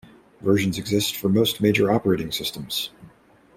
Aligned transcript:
Versions 0.41 0.79
exist 0.79 1.15
for 1.15 1.29
most 1.29 1.61
major 1.61 1.91
operating-systems. 1.91 2.89